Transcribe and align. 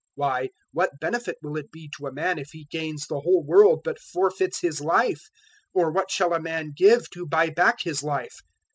016:026 0.01 0.07
Why, 0.15 0.49
what 0.73 0.99
benefit 0.99 1.35
will 1.43 1.57
it 1.57 1.71
be 1.71 1.87
to 1.97 2.07
a 2.07 2.11
man 2.11 2.39
if 2.39 2.49
he 2.51 2.65
gains 2.71 3.05
the 3.05 3.19
whole 3.19 3.43
world 3.45 3.81
but 3.83 3.99
forfeits 3.99 4.59
his 4.59 4.81
life? 4.81 5.21
Or 5.75 5.91
what 5.91 6.09
shall 6.09 6.33
a 6.33 6.39
man 6.41 6.73
give 6.75 7.07
to 7.11 7.27
buy 7.27 7.51
back 7.51 7.81
his 7.83 8.01
life? 8.01 8.37